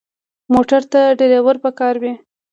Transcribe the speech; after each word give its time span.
موټر 0.53 0.81
ته 0.91 1.01
ډرېور 1.19 1.55
پکار 1.63 1.95
وي. 2.01 2.13